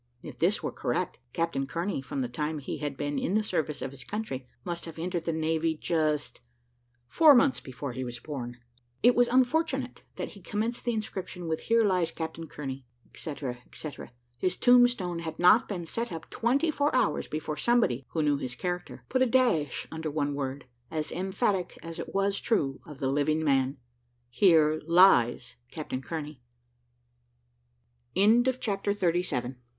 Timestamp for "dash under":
19.27-20.09